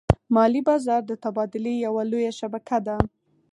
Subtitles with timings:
[0.35, 2.97] مالي بازار د تبادلې یوه لویه شبکه ده.